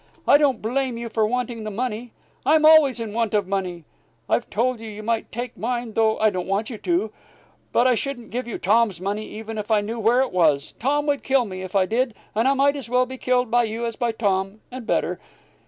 I 0.27 0.39
don't 0.39 0.63
blame 0.63 0.97
you 0.97 1.09
for 1.09 1.27
wanting 1.27 1.63
the 1.63 1.69
money. 1.69 2.11
I'm 2.43 2.65
always 2.65 2.99
in 2.99 3.13
want 3.13 3.35
of 3.35 3.45
money. 3.47 3.83
I've 4.27 4.49
told 4.49 4.79
you 4.79 4.89
you 4.89 5.03
might 5.03 5.31
take 5.31 5.55
mine, 5.55 5.93
though 5.93 6.17
I 6.17 6.31
don't 6.31 6.47
want 6.47 6.71
you 6.71 6.79
to. 6.79 7.11
But 7.71 7.85
I 7.85 7.93
shouldn't 7.93 8.31
give 8.31 8.47
you 8.47 8.57
Tom's 8.57 8.99
money, 8.99 9.27
even 9.27 9.59
if 9.59 9.69
I 9.69 9.81
knew 9.81 9.99
where 9.99 10.21
it 10.21 10.31
was. 10.31 10.71
Tom 10.79 11.05
would 11.05 11.21
kill 11.21 11.45
me 11.45 11.61
if 11.61 11.75
I 11.75 11.85
did, 11.85 12.15
and 12.33 12.47
I 12.47 12.55
might 12.55 12.75
as 12.75 12.89
well 12.89 13.05
be 13.05 13.17
killed 13.19 13.51
by 13.51 13.65
you 13.65 13.85
as 13.85 13.95
by 13.95 14.11
Tom 14.11 14.59
and 14.71 14.87
better. 14.87 15.19